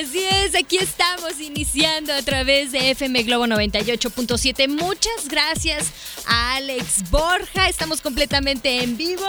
Así 0.00 0.24
es, 0.24 0.56
aquí 0.56 0.76
estamos 0.78 1.38
iniciando 1.40 2.12
a 2.12 2.20
través 2.22 2.72
de 2.72 2.90
FM 2.90 3.22
Globo 3.22 3.46
98.7. 3.46 4.66
Muchas 4.68 5.28
gracias 5.28 5.92
a 6.26 6.56
Alex 6.56 7.08
Borja. 7.10 7.68
Estamos 7.68 8.00
completamente 8.00 8.82
en 8.82 8.96
vivo 8.96 9.24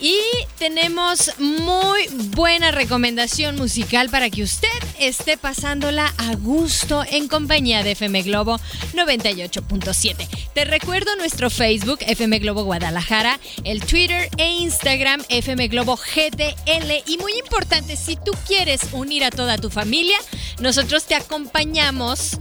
y 0.00 0.18
tenemos 0.58 1.32
muy 1.38 2.08
buena 2.34 2.70
recomendación 2.70 3.56
musical 3.56 4.10
para 4.10 4.30
que 4.30 4.42
usted 4.42 4.68
esté 4.98 5.36
pasándola 5.36 6.12
a 6.18 6.34
gusto 6.36 7.04
en 7.08 7.28
compañía 7.28 7.82
de 7.82 7.92
FM 7.92 8.22
Globo 8.22 8.58
98.7. 8.94 10.28
Te 10.54 10.64
recuerdo 10.64 11.16
nuestro 11.16 11.50
Facebook 11.50 11.98
FM 12.00 12.38
Globo 12.40 12.64
Guadalajara, 12.64 13.38
el 13.64 13.84
Twitter 13.84 14.28
e 14.36 14.50
Instagram 14.50 15.22
FM 15.28 15.68
Globo 15.68 15.96
GTL 15.96 16.92
y 17.06 17.18
muy 17.18 17.38
importante, 17.38 17.96
si 17.96 18.16
tú 18.16 18.32
quieres 18.46 18.80
unir 18.92 19.24
a 19.24 19.30
toda 19.30 19.58
tu 19.58 19.70
familia, 19.70 20.18
nosotros 20.60 21.04
te 21.04 21.14
acompañamos 21.14 22.38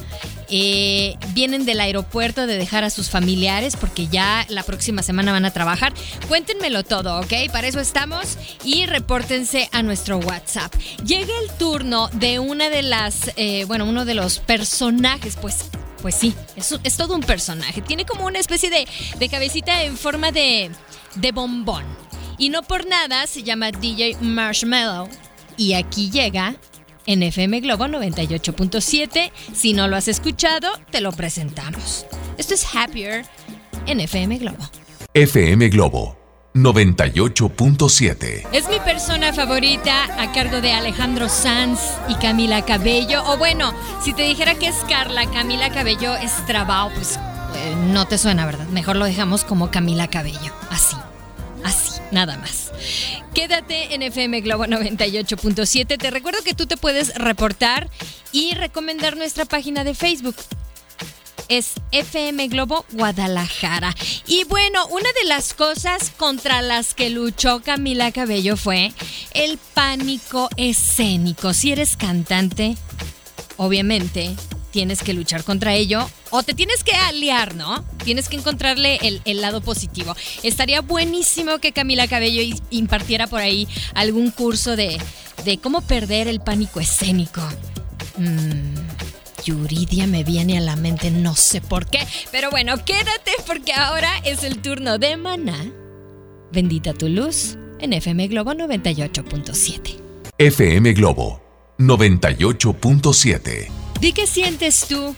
eh, 0.50 1.16
vienen 1.34 1.66
del 1.66 1.80
aeropuerto 1.80 2.46
de 2.46 2.58
dejar 2.58 2.84
a 2.84 2.90
sus 2.90 3.10
familiares 3.10 3.76
porque 3.76 4.08
ya 4.08 4.46
la 4.50 4.64
próxima 4.64 5.02
semana 5.02 5.32
van 5.32 5.46
a 5.46 5.52
trabajar. 5.52 5.94
Cuéntenmelo 6.28 6.84
todo, 6.84 7.20
¿ok? 7.20 7.52
Para 7.52 7.68
eso 7.68 7.80
estamos 7.80 8.38
y 8.64 8.86
repórtense 8.86 9.70
a 9.72 9.82
nuestro 9.82 10.18
WhatsApp. 10.18 10.74
Llega 11.06 11.34
el 11.44 11.58
turno 11.58 12.10
de 12.14 12.40
una 12.40 12.70
de 12.70 12.84
las, 12.84 13.32
eh, 13.38 13.66
bueno, 13.66 13.86
uno 13.86 14.06
de 14.06 14.14
los 14.14 14.40
personajes, 14.40 15.36
pues 15.46 15.70
pues 16.02 16.16
sí, 16.16 16.34
es, 16.56 16.98
todo 16.98 17.16
un 17.16 17.22
personaje. 17.22 17.82
Tiene 17.82 18.06
como 18.06 18.26
una 18.26 18.40
especie 18.40 18.70
de, 18.70 18.88
de 19.18 19.30
cabecita 19.30 19.84
en 19.84 19.96
forma 19.96 20.32
de, 20.32 20.72
de, 21.16 21.32
bombón. 21.32 21.84
Y 22.40 22.50
no 22.50 22.64
por 22.64 22.88
nada 22.88 23.26
se 23.28 23.44
llama 23.44 23.72
DJ 23.72 24.18
Marshmallow. 24.22 25.08
Y 25.58 25.74
aquí 25.74 26.10
llega 26.10 26.56
en 27.06 27.24
FM 27.24 27.60
Globo 27.62 27.86
98.7. 27.86 29.32
Si 29.54 29.74
no 29.74 29.88
lo 29.88 29.96
has 29.96 30.08
escuchado, 30.08 30.70
te 30.92 31.02
lo 31.02 31.12
presentamos. 31.12 32.06
Esto 32.38 32.54
es 32.56 32.66
Happier 32.76 33.26
en 33.86 34.00
FM 34.00 34.38
Globo. 34.40 34.70
FM 35.14 35.70
Globo 35.70 36.25
98.7. 36.56 38.48
Es 38.54 38.70
mi 38.70 38.80
persona 38.80 39.34
favorita 39.34 40.06
a 40.22 40.32
cargo 40.32 40.62
de 40.62 40.72
Alejandro 40.72 41.28
Sanz 41.28 41.82
y 42.08 42.16
Camila 42.16 42.64
Cabello. 42.64 43.26
O 43.26 43.38
bueno, 43.38 43.74
si 44.02 44.14
te 44.14 44.22
dijera 44.22 44.56
que 44.56 44.68
es 44.68 44.76
Carla 44.88 45.30
Camila 45.32 45.70
Cabello 45.70 46.16
es 46.16 46.32
Trabao, 46.46 46.92
pues 46.96 47.20
eh, 47.58 47.76
no 47.92 48.08
te 48.08 48.18
suena, 48.18 48.46
¿verdad? 48.46 48.68
Mejor 48.68 48.96
lo 48.96 49.04
dejamos 49.04 49.44
como 49.44 49.70
Camila 49.70 50.08
Cabello. 50.08 50.54
Así, 50.70 50.96
así, 51.66 52.00
nada 52.12 52.38
más. 52.38 52.72
Quédate 53.34 53.94
en 53.94 54.02
FM 54.04 54.40
Globo 54.40 54.66
98.7. 54.66 55.98
Te 55.98 56.10
recuerdo 56.10 56.42
que 56.42 56.54
tú 56.54 56.68
te 56.68 56.78
puedes 56.78 57.14
reportar 57.16 57.90
y 58.32 58.54
recomendar 58.54 59.18
nuestra 59.18 59.44
página 59.44 59.84
de 59.84 59.94
Facebook. 59.94 60.38
Es 61.48 61.74
FM 61.92 62.48
Globo 62.48 62.86
Guadalajara. 62.92 63.96
Y 64.28 64.44
bueno, 64.46 64.88
una 64.88 65.10
de 65.22 65.28
las 65.28 65.54
cosas 65.54 66.12
contra 66.18 66.62
las 66.62 66.94
que 66.94 67.10
luchó 67.10 67.62
Camila 67.62 68.12
Cabello 68.12 68.58
fue 68.58 68.92
el 69.34 69.58
pánico 69.74 70.50
escénico. 70.58 71.54
Si 71.54 71.72
eres 71.72 71.98
cantante, 71.98 72.76
obviamente 73.58 74.36
tienes 74.72 75.04
que 75.04 75.14
luchar 75.14 75.46
contra 75.46 75.74
ello 75.74 76.10
o 76.32 76.44
te 76.44 76.54
tienes 76.54 76.84
que 76.84 76.92
aliar, 76.92 77.56
¿no? 77.56 77.86
Tienes 78.04 78.28
que 78.28 78.36
encontrarle 78.36 79.00
el, 79.24 79.42
lado 79.42 79.62
positivo. 79.62 80.14
Estaría 80.44 80.82
buenísimo 80.82 81.60
que 81.60 81.72
Camila 81.72 82.10
Cabello 82.10 82.58
impartiera 82.72 83.28
por 83.28 83.40
ahí 83.40 83.70
algún 83.94 84.32
curso 84.32 84.76
de, 84.76 84.98
de 85.46 85.58
cómo 85.60 85.80
perder 85.80 86.28
el 86.28 86.42
pánico 86.42 86.82
escénico. 86.82 87.42
Mmm. 88.18 88.85
Yuridia 89.46 90.08
me 90.08 90.24
viene 90.24 90.58
a 90.58 90.62
la 90.62 90.76
mente, 90.76 91.12
no 91.12 91.36
sé 91.36 91.62
por 91.62 91.86
qué. 91.86 92.00
Pero 92.32 92.50
bueno, 92.50 92.84
quédate 92.84 93.32
porque 93.46 93.74
ahora 93.74 94.10
es 94.24 94.44
el 94.44 94.58
turno 94.58 94.98
de 94.98 95.18
Maná. 95.18 95.72
Bendita 96.52 96.94
tu 96.94 97.08
luz 97.08 97.58
en 97.80 97.94
FM 97.94 98.28
Globo 98.28 98.54
98.7. 98.54 100.00
FM 100.40 100.94
Globo 100.94 101.42
98.7. 101.78 103.68
Di 104.02 104.14
qué 104.14 104.26
sientes 104.26 104.88
tú 104.88 105.16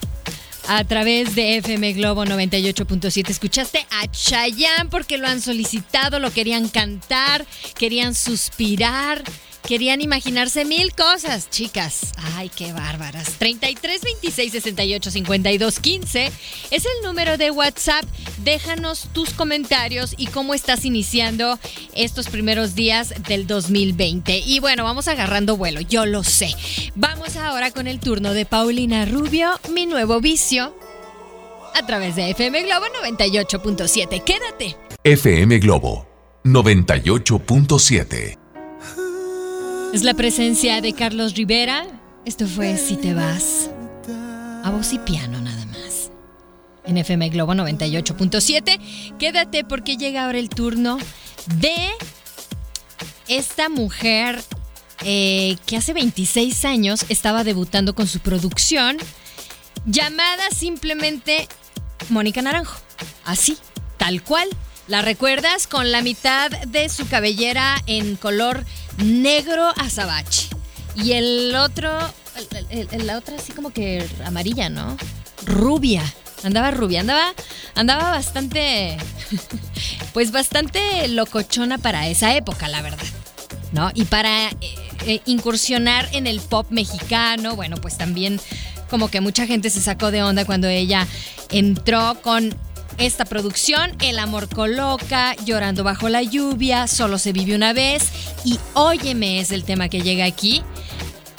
a 0.68 0.84
través 0.84 1.34
de 1.34 1.58
FM 1.58 1.94
Globo 1.94 2.26
98.7. 2.26 3.30
Escuchaste 3.30 3.88
a 3.90 4.12
Chayanne 4.12 4.90
porque 4.90 5.18
lo 5.18 5.28
han 5.28 5.42
solicitado, 5.42 6.20
lo 6.20 6.32
querían 6.32 6.68
cantar, 6.68 7.46
querían 7.78 8.14
suspirar, 8.14 9.24
querían 9.68 10.02
imaginarse 10.02 10.66
mil 10.66 10.96
cosas, 10.96 11.50
chicas. 11.50 12.14
Ay, 12.36 12.50
qué 12.50 12.72
bárbaras. 12.72 13.34
33 13.38 14.02
26 14.02 14.52
68 14.54 15.12
52 15.12 15.80
15 15.80 16.32
es 16.72 16.86
el 16.86 17.04
número 17.04 17.38
de 17.38 17.52
WhatsApp. 17.52 18.06
Déjanos 18.44 19.10
tus 19.12 19.32
comentarios 19.32 20.16
y 20.18 20.28
cómo 20.28 20.54
estás 20.54 20.86
iniciando 20.86 21.60
estos 21.94 22.30
primeros 22.30 22.76
días 22.76 23.14
del 23.28 23.46
2020. 23.46 24.40
Y 24.40 24.62
bueno, 24.62 24.86
vamos 24.86 25.10
agarrando 25.10 25.58
vuelo, 25.58 25.82
yo 25.82 26.06
lo 26.06 26.24
sé. 26.24 26.56
Vamos 26.96 27.36
ahora 27.36 27.72
con 27.72 27.88
el 27.88 28.00
turno 28.00 28.34
de 28.34 28.46
Paulina 28.46 29.04
Rubio, 29.06 29.60
mi 29.74 29.86
nuevo 29.86 30.22
vicio, 30.22 30.74
a 31.76 31.86
través 31.86 32.16
de 32.16 32.30
FM 32.30 32.64
Globo 32.64 32.86
98.7. 33.04 34.24
Quédate. 34.24 34.78
FM 35.04 35.60
Globo 35.60 36.08
98.7. 36.46 38.47
Es 39.94 40.04
la 40.04 40.14
presencia 40.14 40.82
de 40.82 40.94
Carlos 40.94 41.34
Rivera. 41.34 41.88
Esto 42.26 42.46
fue 42.46 42.78
Si 42.78 42.98
te 42.98 43.14
vas. 43.14 43.70
A 44.64 44.70
voz 44.70 44.92
y 44.94 45.00
piano 45.00 45.40
nada 45.40 45.66
más. 45.68 46.12
En 46.86 46.98
FM 46.98 47.30
Globo 47.30 47.54
98.7. 47.54 49.18
Quédate 49.18 49.64
porque 49.64 49.98
llega 49.98 50.26
ahora 50.26 50.40
el 50.40 50.50
turno 50.50 50.98
de 51.56 51.76
esta 53.28 53.70
mujer 53.70 54.44
eh, 55.04 55.56
que 55.66 55.78
hace 55.78 55.94
26 55.94 56.66
años 56.66 57.06
estaba 57.10 57.44
debutando 57.44 57.96
con 57.96 58.08
su 58.08 58.20
producción 58.20 58.98
llamada 59.86 60.50
simplemente 60.52 61.48
Mónica 62.10 62.42
Naranjo. 62.42 62.78
Así, 63.24 63.58
tal 63.98 64.22
cual. 64.22 64.50
¿La 64.88 65.02
recuerdas? 65.02 65.68
Con 65.68 65.92
la 65.92 66.02
mitad 66.02 66.50
de 66.50 66.88
su 66.90 67.08
cabellera 67.08 67.82
en 67.88 68.16
color 68.16 68.66
negro 68.98 69.72
azabache. 69.78 70.50
Y 70.96 71.14
el 71.14 71.56
otro, 71.56 71.92
la 72.92 73.18
otra 73.18 73.36
así 73.38 73.52
como 73.54 73.72
que 73.72 74.08
amarilla, 74.26 74.70
¿no? 74.70 74.98
Rubia. 75.46 76.04
Andaba 76.44 76.70
rubia, 76.72 77.02
andaba, 77.02 77.34
andaba 77.74 78.12
bastante, 78.12 78.98
pues 80.14 80.32
bastante 80.32 81.08
locochona 81.08 81.80
para 81.80 82.08
esa 82.08 82.36
época, 82.36 82.68
la 82.68 82.82
verdad. 82.82 83.06
¿No? 83.72 83.92
Y 83.96 84.06
para 84.06 84.50
eh, 84.50 84.56
eh, 85.06 85.22
incursionar 85.26 86.08
en 86.14 86.28
el 86.28 86.40
pop 86.40 86.68
mexicano, 86.70 87.56
bueno, 87.56 87.78
pues 87.78 87.98
también 87.98 88.40
como 88.90 89.10
que 89.10 89.20
mucha 89.20 89.46
gente 89.46 89.70
se 89.70 89.82
sacó 89.82 90.12
de 90.12 90.24
onda 90.24 90.46
cuando 90.46 90.68
ella 90.68 91.08
entró 91.50 92.22
con 92.22 92.56
esta 92.98 93.26
producción, 93.26 93.92
El 94.02 94.20
amor 94.20 94.50
coloca, 94.50 95.36
Llorando 95.46 95.84
bajo 95.84 96.10
la 96.10 96.24
lluvia, 96.24 96.88
Solo 96.88 97.18
se 97.18 97.32
vive 97.32 97.56
una 97.56 97.74
vez 97.74 98.12
y 98.44 98.60
Óyeme 98.74 99.40
es 99.40 99.52
el 99.52 99.64
tema 99.64 99.90
que 99.90 100.02
llega 100.02 100.26
aquí 100.26 100.64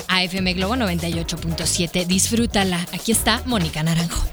a 0.09 0.23
FM 0.23 0.55
Globo 0.55 0.75
98.7. 0.77 2.07
Disfrútala. 2.07 2.87
Aquí 2.93 3.13
está 3.13 3.43
Mónica 3.45 3.83
Naranjo. 3.83 4.27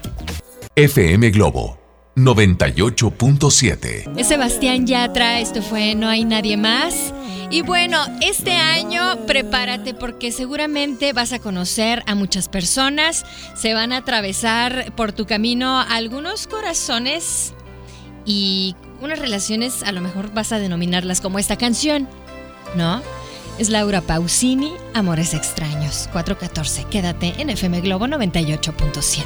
FM 0.75 1.29
Globo 1.31 1.77
98.7. 2.15 4.13
Es 4.17 4.27
Sebastián 4.27 4.87
Yatra, 4.87 5.39
esto 5.39 5.61
fue 5.61 5.95
No 5.95 6.07
hay 6.07 6.23
nadie 6.25 6.57
más. 6.57 7.13
Y 7.49 7.61
bueno, 7.61 7.99
este 8.21 8.51
año 8.51 9.25
prepárate 9.27 9.93
porque 9.93 10.31
seguramente 10.31 11.13
vas 11.13 11.31
a 11.31 11.39
conocer 11.39 12.03
a 12.07 12.15
muchas 12.15 12.49
personas, 12.49 13.25
se 13.55 13.73
van 13.73 13.93
a 13.93 13.97
atravesar 13.97 14.93
por 14.95 15.11
tu 15.11 15.25
camino 15.25 15.79
algunos 15.79 16.47
corazones 16.47 17.53
y 18.25 18.75
unas 19.01 19.19
relaciones 19.19 19.83
a 19.83 19.91
lo 19.91 20.01
mejor 20.01 20.33
vas 20.33 20.51
a 20.51 20.59
denominarlas 20.59 21.21
como 21.21 21.37
esta 21.39 21.57
canción, 21.57 22.09
¿no? 22.75 23.01
Es 23.59 23.69
Laura 23.69 24.01
Pausini, 24.01 24.73
Amores 24.93 25.33
Extraños, 25.33 26.09
414. 26.11 26.85
Quédate 26.89 27.35
en 27.37 27.49
FM 27.51 27.81
Globo 27.81 28.05
98.7. 28.07 29.23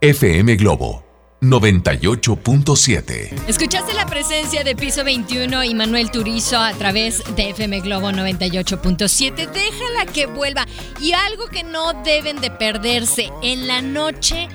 FM 0.00 0.56
Globo 0.56 1.07
98.7. 1.40 3.46
Escuchaste 3.46 3.94
la 3.94 4.06
presencia 4.06 4.64
de 4.64 4.74
Piso 4.74 5.04
21 5.04 5.62
y 5.64 5.74
Manuel 5.74 6.10
Turizo 6.10 6.58
a 6.58 6.72
través 6.72 7.22
de 7.36 7.50
FM 7.50 7.80
Globo 7.80 8.10
98.7. 8.10 9.48
Déjala 9.48 10.06
que 10.12 10.26
vuelva. 10.26 10.66
Y 11.00 11.12
algo 11.12 11.46
que 11.46 11.62
no 11.62 11.92
deben 12.02 12.40
de 12.40 12.50
perderse 12.50 13.30
en 13.42 13.68
la 13.68 13.82
noche 13.82 14.48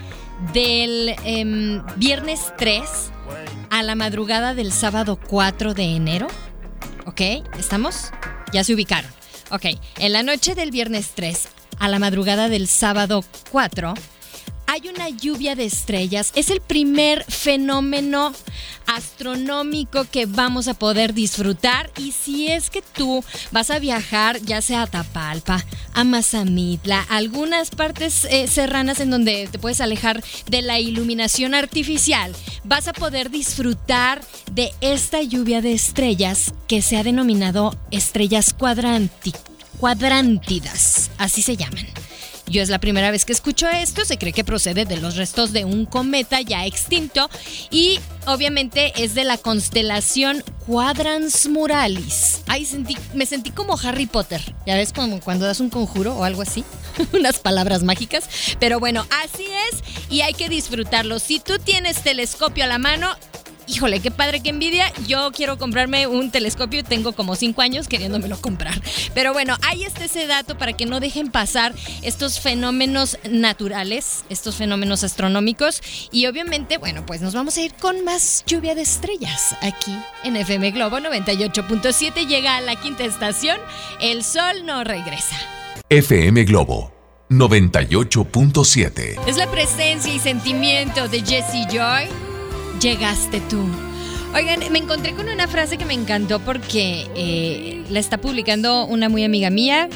del 0.51 1.15
em, 1.23 1.81
viernes 1.95 2.51
3 2.57 2.83
a 3.69 3.81
la 3.81 3.95
madrugada 3.95 4.53
del 4.53 4.73
sábado 4.73 5.17
4 5.27 5.73
de 5.73 5.83
enero. 5.83 6.27
¿Ok? 7.05 7.21
¿Estamos? 7.57 8.11
Ya 8.51 8.65
se 8.65 8.73
ubicaron. 8.73 9.09
Ok, 9.51 9.67
en 9.99 10.13
la 10.13 10.23
noche 10.23 10.53
del 10.53 10.71
viernes 10.71 11.11
3 11.15 11.47
a 11.79 11.87
la 11.87 11.99
madrugada 11.99 12.49
del 12.49 12.67
sábado 12.67 13.23
4 13.51 13.93
hay 14.73 14.89
una 14.89 15.07
lluvia 15.09 15.53
de 15.53 15.65
estrellas. 15.65 16.31
Es 16.35 16.49
el 16.49 16.59
primer 16.59 17.23
fenómeno 17.25 18.33
astronómico 18.87 20.07
que 20.09 20.25
vamos 20.25 20.67
a 20.67 20.73
poder 20.73 21.13
disfrutar. 21.13 21.91
Y 21.99 22.11
si 22.11 22.47
es 22.47 22.71
que 22.71 22.81
tú 22.81 23.23
vas 23.51 23.69
a 23.69 23.77
viajar, 23.77 24.41
ya 24.41 24.63
sea 24.63 24.81
a 24.81 24.87
Tapalpa, 24.87 25.63
a 25.93 26.03
Mazamitla, 26.03 27.05
algunas 27.07 27.69
partes 27.69 28.25
eh, 28.25 28.47
serranas 28.47 28.99
en 28.99 29.11
donde 29.11 29.47
te 29.51 29.59
puedes 29.59 29.79
alejar 29.79 30.23
de 30.49 30.63
la 30.63 30.79
iluminación 30.79 31.53
artificial, 31.53 32.35
vas 32.63 32.87
a 32.87 32.93
poder 32.93 33.29
disfrutar 33.29 34.25
de 34.53 34.71
esta 34.81 35.21
lluvia 35.21 35.61
de 35.61 35.73
estrellas 35.73 36.51
que 36.67 36.81
se 36.81 36.97
ha 36.97 37.03
denominado 37.03 37.77
estrellas 37.91 38.55
cuadrántidas. 38.55 41.11
Así 41.19 41.43
se 41.43 41.57
llaman. 41.57 41.85
Yo 42.53 42.61
es 42.61 42.69
la 42.69 42.77
primera 42.77 43.09
vez 43.09 43.25
que 43.25 43.33
escucho 43.33 43.67
esto, 43.67 44.05
se 44.05 44.19
cree 44.19 44.31
que 44.31 44.43
procede 44.43 44.85
de 44.85 44.97
los 44.97 45.15
restos 45.15 45.53
de 45.53 45.65
un 45.65 45.87
cometa 45.87 46.39
ya 46.39 46.67
extinto 46.67 47.27
y 47.71 47.99
obviamente 48.27 48.93
es 49.03 49.15
de 49.15 49.23
la 49.23 49.39
constelación 49.39 50.43
Quadrans 50.67 51.47
Muralis. 51.47 52.43
Sentí, 52.63 52.95
me 53.15 53.25
sentí 53.25 53.49
como 53.49 53.75
Harry 53.81 54.05
Potter, 54.05 54.39
ya 54.67 54.75
ves 54.75 54.93
como 54.93 55.19
cuando 55.19 55.47
das 55.47 55.61
un 55.61 55.71
conjuro 55.71 56.15
o 56.15 56.25
algo 56.25 56.43
así, 56.43 56.63
unas 57.13 57.39
palabras 57.39 57.81
mágicas, 57.81 58.29
pero 58.59 58.79
bueno, 58.79 59.07
así 59.23 59.47
es 59.71 59.83
y 60.11 60.21
hay 60.21 60.35
que 60.35 60.47
disfrutarlo. 60.47 61.17
Si 61.17 61.39
tú 61.39 61.57
tienes 61.57 62.03
telescopio 62.03 62.65
a 62.65 62.67
la 62.67 62.77
mano, 62.77 63.15
híjole, 63.67 63.99
qué 63.99 64.11
padre, 64.11 64.41
qué 64.41 64.49
envidia. 64.49 64.91
Yo 65.07 65.31
quiero 65.31 65.57
comprarme 65.57 66.07
un 66.07 66.31
telescopio 66.31 66.79
y 66.81 66.83
tengo 66.83 67.13
como 67.13 67.35
cinco 67.35 67.61
años 67.61 67.87
queriéndomelo 67.87 68.39
comprar. 68.39 68.81
Pero 69.13 69.33
bueno, 69.33 69.57
ahí 69.61 69.83
está 69.83 70.05
ese 70.05 70.27
dato 70.27 70.57
para 70.57 70.73
que 70.73 70.85
no 70.85 70.99
dejen 70.99 71.31
pasar 71.31 71.73
estos 72.01 72.39
fenómenos 72.39 73.17
naturales, 73.29 74.25
estos 74.29 74.55
fenómenos 74.55 75.03
astronómicos. 75.03 75.81
Y 76.11 76.27
obviamente, 76.27 76.77
bueno, 76.77 77.05
pues 77.05 77.21
nos 77.21 77.33
vamos 77.33 77.57
a 77.57 77.61
ir 77.61 77.73
con 77.75 78.03
más 78.03 78.43
lluvia 78.45 78.75
de 78.75 78.81
estrellas 78.81 79.55
aquí 79.61 79.95
en 80.23 80.35
FM 80.35 80.71
Globo 80.71 80.99
98.7. 80.99 82.27
Llega 82.27 82.57
a 82.57 82.61
la 82.61 82.75
quinta 82.75 83.03
estación, 83.03 83.59
el 83.99 84.23
sol 84.23 84.65
no 84.65 84.83
regresa. 84.83 85.37
FM 85.89 86.43
Globo 86.45 86.93
98.7. 87.29 89.19
Es 89.27 89.37
la 89.37 89.49
presencia 89.49 90.13
y 90.13 90.19
sentimiento 90.19 91.07
de 91.07 91.21
Jesse 91.21 91.67
Joy 91.71 92.09
llegaste 92.79 93.41
tú. 93.41 93.63
Oigan, 94.33 94.59
me 94.71 94.79
encontré 94.79 95.13
con 95.13 95.29
una 95.29 95.47
frase 95.47 95.77
que 95.77 95.85
me 95.85 95.93
encantó 95.93 96.39
porque 96.39 97.07
eh, 97.15 97.83
la 97.89 97.99
está 97.99 98.17
publicando 98.19 98.85
una 98.85 99.07
muy 99.09 99.23
amiga 99.23 99.49
mía. 99.49 99.89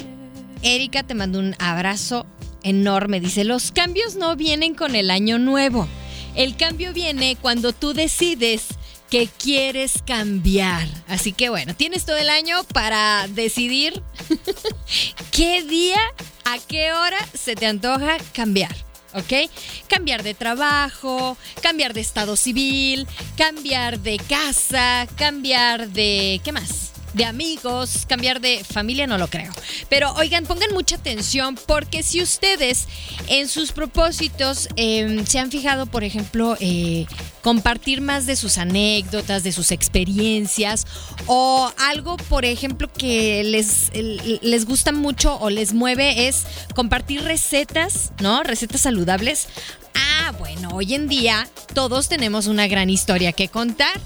Erika, 0.61 1.03
te 1.03 1.15
mando 1.15 1.39
un 1.39 1.55
abrazo 1.59 2.25
enorme. 2.63 3.19
Dice, 3.19 3.43
los 3.43 3.71
cambios 3.71 4.15
no 4.15 4.35
vienen 4.35 4.75
con 4.75 4.95
el 4.95 5.09
año 5.09 5.39
nuevo. 5.39 5.87
El 6.35 6.55
cambio 6.55 6.93
viene 6.93 7.35
cuando 7.41 7.73
tú 7.73 7.93
decides 7.93 8.67
que 9.09 9.27
quieres 9.27 10.03
cambiar. 10.05 10.87
Así 11.07 11.31
que 11.31 11.49
bueno, 11.49 11.75
tienes 11.75 12.05
todo 12.05 12.17
el 12.17 12.29
año 12.29 12.63
para 12.73 13.27
decidir 13.29 14.03
qué 15.31 15.63
día, 15.63 15.99
a 16.45 16.57
qué 16.59 16.93
hora 16.93 17.17
se 17.33 17.55
te 17.55 17.65
antoja 17.65 18.17
cambiar. 18.33 18.86
¿Ok? 19.17 19.49
Cambiar 19.87 20.23
de 20.23 20.33
trabajo, 20.33 21.37
cambiar 21.61 21.93
de 21.93 22.01
estado 22.01 22.35
civil, 22.35 23.07
cambiar 23.37 23.99
de 23.99 24.17
casa, 24.17 25.07
cambiar 25.17 25.89
de... 25.89 26.41
¿qué 26.43 26.51
más? 26.51 26.96
De 27.17 27.25
amigos, 27.25 28.05
cambiar 28.07 28.39
de 28.39 28.63
familia, 28.63 29.07
no 29.07 29.17
lo 29.17 29.27
creo. 29.27 29.51
Pero 29.89 30.13
oigan, 30.13 30.45
pongan 30.45 30.71
mucha 30.73 30.95
atención 30.95 31.57
porque 31.67 32.03
si 32.03 32.21
ustedes 32.21 32.87
en 33.27 33.47
sus 33.47 33.71
propósitos 33.71 34.69
em, 34.75 35.25
se 35.25 35.39
han 35.39 35.51
fijado, 35.51 35.87
por 35.87 36.03
ejemplo, 36.03 36.55
eh, 36.59 37.07
compartir 37.41 38.01
más 38.01 38.25
de 38.27 38.35
sus 38.35 38.57
anécdotas, 38.57 39.43
de 39.43 39.51
sus 39.51 39.71
experiencias 39.71 40.85
o 41.25 41.71
algo, 41.77 42.17
por 42.17 42.45
ejemplo, 42.45 42.89
que 42.91 43.43
les, 43.43 43.91
les 43.93 44.65
gusta 44.65 44.91
mucho 44.91 45.37
o 45.39 45.49
les 45.49 45.73
mueve 45.73 46.27
es 46.27 46.43
compartir 46.75 47.23
recetas, 47.23 48.11
¿no? 48.21 48.43
Recetas 48.43 48.81
saludables. 48.81 49.47
Ah, 49.95 50.33
bueno, 50.37 50.69
hoy 50.73 50.93
en 50.93 51.07
día 51.07 51.47
todos 51.73 52.07
tenemos 52.09 52.47
una 52.47 52.67
gran 52.67 52.89
historia 52.89 53.31
que 53.31 53.47
contar. 53.47 53.99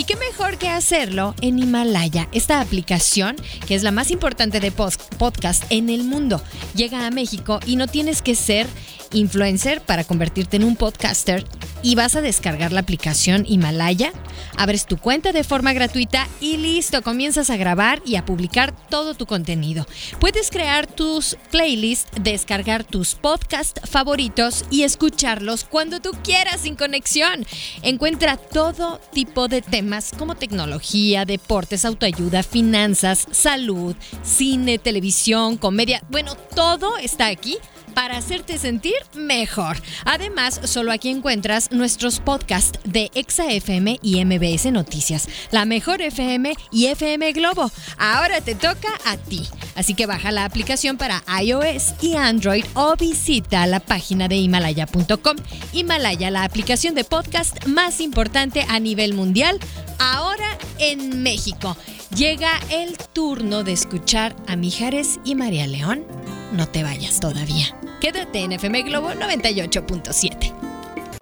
Y 0.00 0.04
qué 0.04 0.16
mejor 0.16 0.56
que 0.56 0.70
hacerlo 0.70 1.34
en 1.42 1.58
Himalaya, 1.58 2.26
esta 2.32 2.62
aplicación 2.62 3.36
que 3.66 3.74
es 3.74 3.82
la 3.82 3.90
más 3.90 4.10
importante 4.10 4.58
de 4.58 4.72
podcast 4.72 5.62
en 5.68 5.90
el 5.90 6.04
mundo. 6.04 6.42
Llega 6.74 7.06
a 7.06 7.10
México 7.10 7.60
y 7.66 7.76
no 7.76 7.86
tienes 7.86 8.22
que 8.22 8.34
ser 8.34 8.66
influencer 9.12 9.82
para 9.82 10.04
convertirte 10.04 10.56
en 10.56 10.64
un 10.64 10.76
podcaster 10.76 11.44
y 11.82 11.94
vas 11.94 12.16
a 12.16 12.20
descargar 12.20 12.72
la 12.72 12.80
aplicación 12.80 13.44
Himalaya, 13.46 14.12
abres 14.56 14.86
tu 14.86 14.98
cuenta 14.98 15.32
de 15.32 15.44
forma 15.44 15.72
gratuita 15.72 16.28
y 16.40 16.56
listo, 16.56 17.02
comienzas 17.02 17.50
a 17.50 17.56
grabar 17.56 18.02
y 18.04 18.16
a 18.16 18.24
publicar 18.24 18.74
todo 18.88 19.14
tu 19.14 19.26
contenido. 19.26 19.86
Puedes 20.18 20.50
crear 20.50 20.86
tus 20.86 21.36
playlists, 21.50 22.10
descargar 22.20 22.84
tus 22.84 23.14
podcasts 23.14 23.80
favoritos 23.88 24.64
y 24.70 24.82
escucharlos 24.82 25.64
cuando 25.64 26.00
tú 26.00 26.10
quieras 26.22 26.60
sin 26.62 26.76
conexión. 26.76 27.46
Encuentra 27.82 28.36
todo 28.36 29.00
tipo 29.12 29.48
de 29.48 29.62
temas 29.62 30.12
como 30.16 30.34
tecnología, 30.34 31.24
deportes, 31.24 31.84
autoayuda, 31.84 32.42
finanzas, 32.42 33.26
salud, 33.30 33.96
cine, 34.22 34.78
televisión, 34.78 35.56
comedia. 35.56 36.02
Bueno, 36.10 36.34
todo 36.54 36.96
está 36.98 37.26
aquí 37.28 37.58
para 37.94 38.16
hacerte 38.16 38.58
sentir 38.58 38.94
mejor. 39.14 39.76
Además, 40.04 40.60
solo 40.64 40.92
aquí 40.92 41.08
encuentras 41.08 41.70
nuestros 41.70 42.20
podcasts 42.20 42.78
de 42.84 43.10
Exa 43.14 43.50
FM 43.50 43.98
y 44.02 44.24
MBS 44.24 44.72
Noticias, 44.72 45.28
la 45.50 45.64
mejor 45.64 46.02
FM 46.02 46.54
y 46.72 46.86
FM 46.86 47.32
Globo. 47.32 47.70
Ahora 47.98 48.40
te 48.40 48.54
toca 48.54 48.88
a 49.04 49.16
ti. 49.16 49.46
Así 49.74 49.94
que 49.94 50.06
baja 50.06 50.30
la 50.30 50.44
aplicación 50.44 50.96
para 50.96 51.22
iOS 51.42 51.94
y 52.00 52.14
Android 52.16 52.64
o 52.74 52.96
visita 52.96 53.66
la 53.66 53.80
página 53.80 54.28
de 54.28 54.36
himalaya.com. 54.36 55.36
Himalaya, 55.72 56.30
la 56.30 56.44
aplicación 56.44 56.94
de 56.94 57.04
podcast 57.04 57.66
más 57.66 58.00
importante 58.00 58.64
a 58.68 58.80
nivel 58.80 59.14
mundial, 59.14 59.58
ahora 59.98 60.58
en 60.78 61.22
México. 61.22 61.76
Llega 62.14 62.50
el 62.70 62.96
turno 63.12 63.62
de 63.62 63.72
escuchar 63.72 64.34
a 64.48 64.56
Mijares 64.56 65.20
y 65.24 65.36
María 65.36 65.66
León. 65.66 66.04
No 66.52 66.68
te 66.68 66.82
vayas 66.82 67.20
todavía. 67.20 67.66
Quédate 68.00 68.40
en 68.40 68.52
FM 68.52 68.82
Globo 68.82 69.10
98.7. 69.12 70.52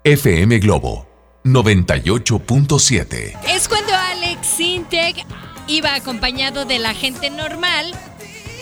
FM 0.05 0.59
Globo 0.59 1.07
98.7. 1.45 3.39
Es 3.49 3.69
cuando 3.69 3.95
Alex 3.95 4.47
Sintek 4.47 5.25
iba 5.67 5.95
acompañado 5.95 6.65
de 6.65 6.79
la 6.79 6.95
gente 6.95 7.31
normal. 7.31 7.93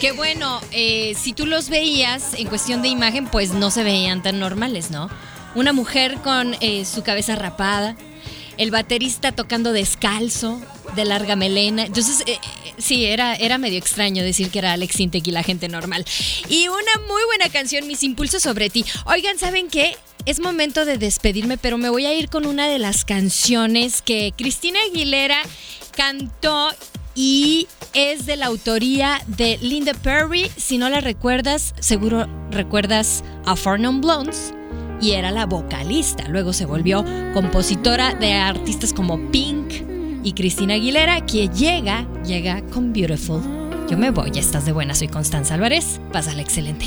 Que 0.01 0.13
bueno, 0.13 0.61
eh, 0.73 1.15
si 1.17 1.33
tú 1.33 1.47
los 1.47 1.71
veías 1.71 2.35
en 2.35 2.49
cuestión 2.49 2.83
de 2.83 2.89
imagen, 2.89 3.27
pues 3.27 3.53
no 3.53 3.71
se 3.71 3.85
veían 3.85 4.23
tan 4.23 4.39
normales, 4.41 4.91
¿no? 4.91 5.09
Una 5.55 5.73
mujer 5.73 6.17
con 6.23 6.55
eh, 6.61 6.85
su 6.85 7.03
cabeza 7.03 7.35
rapada, 7.37 7.97
el 8.59 8.71
baterista 8.71 9.33
tocando 9.33 9.73
descalzo, 9.73 10.61
de 10.95 11.05
larga 11.05 11.37
melena. 11.37 11.85
Entonces, 11.85 12.23
eh, 12.27 12.33
eh, 12.33 12.73
sí, 12.79 13.05
era, 13.05 13.35
era 13.35 13.59
medio 13.59 13.79
extraño 13.79 14.23
decir 14.23 14.51
que 14.51 14.59
era 14.59 14.73
Alex 14.73 15.01
Intec 15.01 15.27
y 15.27 15.31
la 15.31 15.43
gente 15.43 15.69
normal. 15.69 16.05
Y 16.49 16.69
una 16.69 17.07
muy 17.07 17.23
buena 17.27 17.49
canción, 17.51 17.87
Mis 17.87 18.03
Impulsos 18.03 18.43
sobre 18.43 18.71
ti. 18.71 18.85
Oigan, 19.07 19.39
¿saben 19.39 19.69
qué? 19.69 19.97
Es 20.25 20.41
momento 20.41 20.85
de 20.85 20.99
despedirme, 20.99 21.59
pero 21.59 21.79
me 21.79 21.89
voy 21.89 22.07
a 22.07 22.15
ir 22.15 22.29
con 22.29 22.47
una 22.47 22.69
de 22.69 22.79
las 22.79 23.05
canciones 23.05 24.03
que 24.03 24.33
Cristina 24.37 24.79
Aguilera 24.91 25.41
cantó 25.97 26.71
y 27.15 27.69
es 27.95 28.27
de 28.27 28.37
la 28.37 28.47
autoría 28.47 29.23
de 29.27 29.59
Linda 29.63 29.95
Perry. 29.95 30.51
Si 30.57 30.79
no 30.79 30.91
la 30.91 31.01
recuerdas, 31.01 31.75
seguro 31.81 32.27
recuerdas 32.51 33.23
a 33.45 33.77
Non 33.79 34.01
Blondes 34.01 34.53
y 35.01 35.13
era 35.13 35.31
la 35.31 35.47
vocalista. 35.47 36.29
Luego 36.29 36.53
se 36.53 36.67
volvió 36.67 37.05
compositora 37.35 38.15
de 38.15 38.35
artistas 38.35 38.93
como 38.93 39.31
Pink 39.31 39.73
y 40.23 40.33
Cristina 40.33 40.75
Aguilera, 40.75 41.25
que 41.25 41.49
llega, 41.49 42.07
llega 42.25 42.63
con 42.73 42.93
Beautiful. 42.93 43.41
Yo 43.89 43.97
me 43.97 44.11
voy, 44.11 44.33
ya 44.33 44.41
estás 44.41 44.65
de 44.65 44.73
buena, 44.73 44.95
soy 44.95 45.09
Constanza 45.09 45.55
Álvarez. 45.55 46.01
Pásala 46.13 46.43
excelente. 46.43 46.87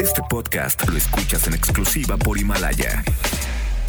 Este 0.00 0.22
podcast 0.28 0.88
lo 0.88 0.96
escuchas 0.96 1.46
en 1.48 1.54
exclusiva 1.54 2.16
por 2.16 2.38
Himalaya. 2.38 3.02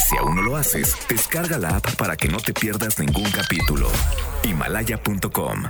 Si 0.07 0.17
aún 0.17 0.35
no 0.35 0.41
lo 0.41 0.55
haces, 0.55 0.95
descarga 1.09 1.57
la 1.57 1.77
app 1.77 1.95
para 1.95 2.15
que 2.15 2.27
no 2.27 2.37
te 2.37 2.53
pierdas 2.53 2.99
ningún 2.99 3.29
capítulo. 3.31 3.89
Himalaya.com 4.43 5.65